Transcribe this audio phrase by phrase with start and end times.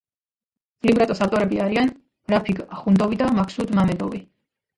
[0.89, 1.91] ლიბრეტოს ავტორები არიან
[2.33, 4.25] რაფიგ ახუნდოვი და მაქსუდ მამედოვი.